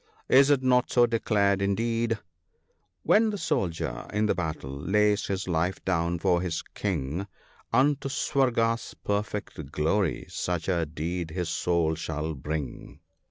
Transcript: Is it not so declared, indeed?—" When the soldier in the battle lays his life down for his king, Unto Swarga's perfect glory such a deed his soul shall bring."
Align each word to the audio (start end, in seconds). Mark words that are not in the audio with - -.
Is 0.29 0.49
it 0.49 0.63
not 0.63 0.89
so 0.89 1.05
declared, 1.05 1.61
indeed?—" 1.61 2.17
When 3.03 3.29
the 3.29 3.37
soldier 3.37 4.07
in 4.11 4.25
the 4.25 4.33
battle 4.33 4.71
lays 4.75 5.27
his 5.27 5.47
life 5.47 5.85
down 5.85 6.17
for 6.17 6.41
his 6.41 6.63
king, 6.73 7.27
Unto 7.71 8.09
Swarga's 8.09 8.95
perfect 9.05 9.71
glory 9.71 10.25
such 10.27 10.67
a 10.67 10.87
deed 10.87 11.29
his 11.29 11.49
soul 11.49 11.93
shall 11.93 12.33
bring." 12.33 12.99